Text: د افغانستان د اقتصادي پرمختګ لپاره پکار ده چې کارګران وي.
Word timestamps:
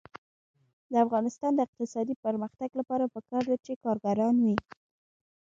د 0.91 0.93
افغانستان 1.05 1.51
د 1.55 1.59
اقتصادي 1.67 2.15
پرمختګ 2.25 2.69
لپاره 2.79 3.11
پکار 3.15 3.43
ده 3.49 3.57
چې 3.65 3.73
کارګران 3.83 4.35
وي. 4.43 4.55